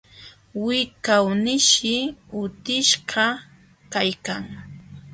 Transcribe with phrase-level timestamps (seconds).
[0.63, 1.95] Wiqawnishi
[2.41, 3.25] utishqa
[3.93, 4.43] kaykan,